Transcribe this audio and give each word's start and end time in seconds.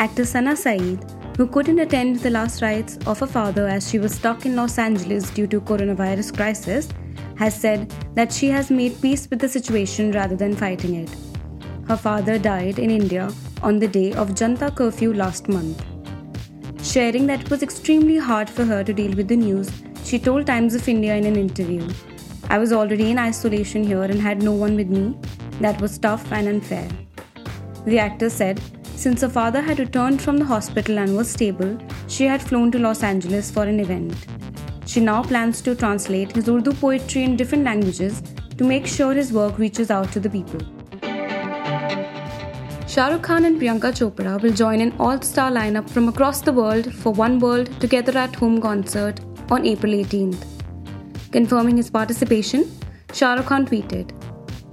Actor 0.00 0.24
Sana 0.24 0.56
Saeed, 0.56 1.04
who 1.36 1.46
couldn't 1.46 1.78
attend 1.78 2.20
the 2.20 2.30
last 2.30 2.62
rites 2.62 2.96
of 3.06 3.20
her 3.20 3.26
father 3.26 3.68
as 3.68 3.90
she 3.90 3.98
was 3.98 4.14
stuck 4.14 4.46
in 4.46 4.56
Los 4.56 4.78
Angeles 4.78 5.28
due 5.28 5.46
to 5.48 5.60
coronavirus 5.60 6.34
crisis, 6.34 6.88
has 7.36 7.54
said 7.54 7.92
that 8.14 8.32
she 8.32 8.48
has 8.48 8.70
made 8.70 8.98
peace 9.02 9.28
with 9.28 9.40
the 9.40 9.48
situation 9.48 10.10
rather 10.12 10.36
than 10.36 10.56
fighting 10.56 10.94
it. 10.94 11.14
Her 11.86 11.98
father 11.98 12.38
died 12.38 12.78
in 12.78 12.90
India 12.90 13.30
on 13.62 13.78
the 13.78 13.88
day 13.88 14.14
of 14.14 14.30
Janta 14.30 14.74
curfew 14.74 15.12
last 15.12 15.48
month. 15.48 15.84
Sharing 16.82 17.26
that 17.26 17.42
it 17.42 17.50
was 17.50 17.62
extremely 17.62 18.16
hard 18.16 18.48
for 18.48 18.64
her 18.64 18.82
to 18.82 18.94
deal 18.94 19.14
with 19.14 19.28
the 19.28 19.36
news, 19.36 19.70
she 20.02 20.18
told 20.18 20.46
Times 20.46 20.74
of 20.74 20.88
India 20.88 21.14
in 21.14 21.26
an 21.26 21.36
interview, 21.36 21.86
I 22.48 22.56
was 22.56 22.72
already 22.72 23.10
in 23.10 23.18
isolation 23.18 23.84
here 23.84 24.04
and 24.04 24.18
had 24.18 24.42
no 24.42 24.52
one 24.52 24.76
with 24.76 24.88
me. 24.88 25.14
That 25.60 25.78
was 25.78 25.98
tough 25.98 26.32
and 26.32 26.48
unfair. 26.48 26.88
The 27.84 27.98
actor 27.98 28.30
said, 28.30 28.62
since 29.00 29.22
her 29.22 29.30
father 29.30 29.62
had 29.62 29.78
returned 29.78 30.20
from 30.20 30.36
the 30.36 30.44
hospital 30.44 30.98
and 30.98 31.16
was 31.16 31.30
stable, 31.30 31.78
she 32.06 32.24
had 32.26 32.42
flown 32.42 32.70
to 32.70 32.78
Los 32.78 33.02
Angeles 33.02 33.50
for 33.50 33.62
an 33.62 33.80
event. 33.80 34.14
She 34.84 35.00
now 35.00 35.22
plans 35.22 35.62
to 35.62 35.74
translate 35.74 36.32
his 36.32 36.50
Urdu 36.50 36.74
poetry 36.74 37.22
in 37.22 37.34
different 37.34 37.64
languages 37.64 38.22
to 38.58 38.64
make 38.64 38.86
sure 38.86 39.14
his 39.14 39.32
work 39.32 39.58
reaches 39.58 39.90
out 39.90 40.12
to 40.12 40.20
the 40.20 40.28
people. 40.28 40.60
Shah 42.86 43.08
Rukh 43.08 43.22
Khan 43.22 43.46
and 43.46 43.58
Priyanka 43.58 43.92
Chopra 44.00 44.38
will 44.42 44.52
join 44.52 44.82
an 44.82 44.92
all 44.98 45.22
star 45.22 45.50
lineup 45.50 45.88
from 45.88 46.08
across 46.08 46.42
the 46.42 46.52
world 46.52 46.92
for 46.92 47.12
One 47.14 47.38
World 47.38 47.70
Together 47.80 48.18
at 48.18 48.34
Home 48.34 48.60
concert 48.60 49.20
on 49.50 49.64
April 49.64 49.92
18th. 49.92 50.44
Confirming 51.32 51.78
his 51.78 51.88
participation, 51.88 52.70
Shah 53.14 53.34
Rukh 53.36 53.46
Khan 53.46 53.64
tweeted 53.64 54.12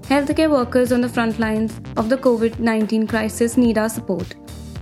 Healthcare 0.09 0.50
workers 0.50 0.94
on 0.94 1.02
the 1.02 1.09
front 1.09 1.38
lines 1.38 1.81
of 1.97 2.08
the 2.08 2.16
COVID 2.16 2.59
19 2.59 3.08
crisis 3.08 3.58
need 3.58 3.77
our 3.77 3.89
support. 3.89 4.36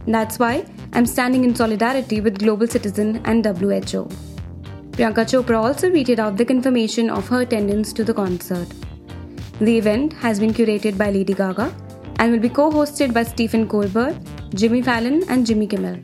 That's 0.06 0.38
why 0.38 0.66
I'm 0.94 1.08
standing 1.08 1.44
in 1.44 1.56
solidarity 1.56 2.22
with 2.22 2.38
Global 2.38 2.68
Citizen 2.68 3.22
and 3.26 3.44
WHO. 3.44 4.04
Priyanka 4.92 5.26
Chopra 5.32 5.64
also 5.64 5.90
tweeted 5.90 6.20
out 6.20 6.38
the 6.38 6.46
confirmation 6.46 7.10
of 7.10 7.28
her 7.28 7.42
attendance 7.42 7.92
to 7.94 8.04
the 8.04 8.14
concert. 8.14 8.68
The 9.60 9.76
event 9.80 10.14
has 10.14 10.40
been 10.40 10.54
curated 10.54 10.96
by 10.96 11.10
Lady 11.10 11.34
Gaga 11.34 11.74
and 12.20 12.32
will 12.32 12.40
be 12.40 12.50
co 12.50 12.70
hosted 12.70 13.12
by 13.12 13.24
Stephen 13.24 13.68
Colbert, 13.68 14.16
Jimmy 14.54 14.84
Fallon, 14.84 15.24
and 15.28 15.44
Jimmy 15.44 15.66
Kimmel. 15.66 15.98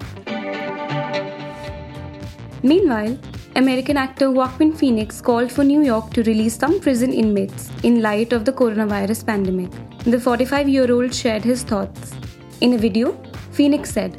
Meanwhile, 2.64 3.20
American 3.58 3.98
actor 3.98 4.32
Joaquin 4.32 4.74
Phoenix 4.74 5.20
called 5.20 5.52
for 5.52 5.66
New 5.66 5.82
York 5.82 6.14
to 6.14 6.24
release 6.24 6.58
some 6.58 6.80
prison 6.80 7.12
inmates 7.12 7.70
in 7.84 8.02
light 8.02 8.32
of 8.32 8.46
the 8.46 8.54
coronavirus 8.54 9.26
pandemic. 9.26 9.70
The 10.06 10.20
45 10.20 10.70
year 10.70 10.90
old 10.90 11.14
shared 11.14 11.44
his 11.44 11.64
thoughts. 11.64 12.14
In 12.62 12.74
a 12.74 12.78
video, 12.78 13.22
Phoenix 13.52 13.92
said, 13.92 14.16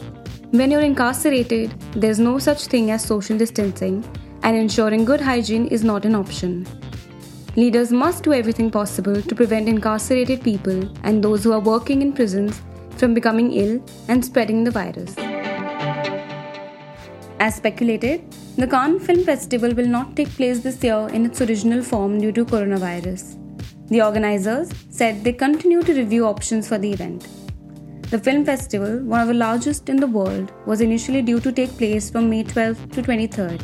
When 0.50 0.70
you're 0.70 0.82
incarcerated, 0.82 1.74
there's 1.92 2.18
no 2.18 2.38
such 2.38 2.66
thing 2.66 2.90
as 2.90 3.02
social 3.04 3.38
distancing, 3.38 4.04
and 4.42 4.54
ensuring 4.54 5.06
good 5.06 5.20
hygiene 5.20 5.66
is 5.68 5.82
not 5.82 6.04
an 6.04 6.14
option. 6.14 6.66
Leaders 7.56 7.90
must 7.90 8.24
do 8.24 8.34
everything 8.34 8.70
possible 8.70 9.22
to 9.22 9.34
prevent 9.34 9.66
incarcerated 9.66 10.42
people 10.42 10.90
and 11.04 11.24
those 11.24 11.42
who 11.42 11.52
are 11.52 11.60
working 11.60 12.02
in 12.02 12.12
prisons 12.12 12.60
from 12.98 13.14
becoming 13.14 13.50
ill 13.52 13.82
and 14.08 14.22
spreading 14.22 14.62
the 14.62 14.70
virus. 14.70 15.14
As 17.40 17.56
speculated, 17.56 18.22
the 18.56 18.66
Cannes 18.66 19.00
Film 19.00 19.24
Festival 19.24 19.72
will 19.74 19.86
not 19.86 20.14
take 20.14 20.28
place 20.28 20.60
this 20.60 20.84
year 20.84 21.08
in 21.14 21.24
its 21.24 21.40
original 21.40 21.82
form 21.82 22.20
due 22.20 22.32
to 22.32 22.44
coronavirus. 22.44 23.38
The 23.88 24.02
organizers 24.02 24.70
said 24.90 25.24
they 25.24 25.32
continue 25.32 25.82
to 25.82 25.94
review 25.94 26.26
options 26.26 26.68
for 26.68 26.76
the 26.76 26.92
event. 26.92 27.26
The 28.10 28.18
film 28.18 28.44
festival, 28.44 28.98
one 29.04 29.20
of 29.20 29.28
the 29.28 29.34
largest 29.34 29.88
in 29.88 29.96
the 29.96 30.06
world, 30.06 30.52
was 30.66 30.82
initially 30.82 31.22
due 31.22 31.40
to 31.40 31.50
take 31.50 31.78
place 31.78 32.10
from 32.10 32.28
May 32.28 32.42
12 32.42 32.90
to 32.90 33.02
23rd. 33.02 33.62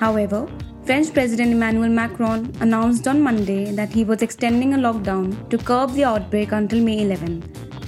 However, 0.00 0.48
French 0.84 1.12
President 1.12 1.52
Emmanuel 1.52 1.88
Macron 1.88 2.52
announced 2.60 3.06
on 3.06 3.22
Monday 3.22 3.70
that 3.70 3.92
he 3.92 4.02
was 4.02 4.20
extending 4.20 4.74
a 4.74 4.78
lockdown 4.78 5.48
to 5.48 5.58
curb 5.58 5.92
the 5.92 6.04
outbreak 6.04 6.50
until 6.50 6.82
May 6.82 7.02
11, 7.02 7.40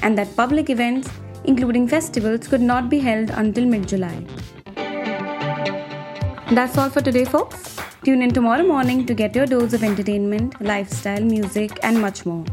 and 0.02 0.16
that 0.16 0.36
public 0.36 0.70
events, 0.70 1.10
including 1.42 1.88
festivals, 1.88 2.46
could 2.46 2.60
not 2.60 2.88
be 2.88 3.00
held 3.00 3.30
until 3.30 3.66
mid 3.66 3.88
July. 3.88 4.24
That's 6.50 6.78
all 6.78 6.88
for 6.88 7.02
today, 7.02 7.26
folks. 7.26 7.76
Tune 8.04 8.22
in 8.22 8.30
tomorrow 8.32 8.66
morning 8.66 9.04
to 9.04 9.12
get 9.12 9.34
your 9.36 9.44
dose 9.44 9.74
of 9.74 9.82
entertainment, 9.82 10.58
lifestyle, 10.62 11.20
music, 11.20 11.78
and 11.82 12.00
much 12.00 12.24
more. 12.24 12.44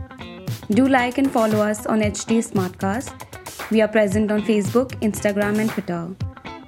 Do 0.72 0.88
like 0.88 1.18
and 1.18 1.32
follow 1.32 1.60
us 1.62 1.86
on 1.86 2.02
HT 2.02 2.40
Smartcast. 2.52 3.72
We 3.72 3.82
are 3.82 3.88
present 3.88 4.32
on 4.32 4.42
Facebook, 4.42 4.92
Instagram, 5.00 5.60
and 5.60 5.70
Twitter. 5.70 6.10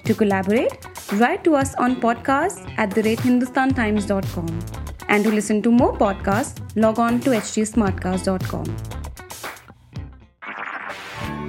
To 0.05 0.13
collaborate, 0.13 0.77
write 1.13 1.43
to 1.43 1.55
us 1.55 1.75
on 1.75 1.97
podcast 1.97 2.73
at 2.77 2.91
the 2.91 3.03
rate 3.03 3.19
hindustantimes.com. 3.19 4.59
And 5.09 5.23
to 5.25 5.29
listen 5.29 5.61
to 5.63 5.71
more 5.71 5.97
podcasts, 5.97 6.61
log 6.77 6.97
on 6.97 7.19
to 7.21 7.31
htsmartcast.com. 7.31 8.77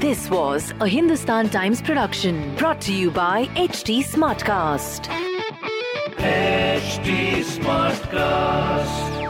This 0.00 0.28
was 0.28 0.72
a 0.80 0.88
Hindustan 0.88 1.50
Times 1.50 1.82
production 1.82 2.56
brought 2.56 2.80
to 2.82 2.92
you 2.92 3.10
by 3.12 3.46
HT 3.54 4.04
Smartcast. 4.04 5.37
HT 6.18 7.44
Smartcast. 7.44 9.27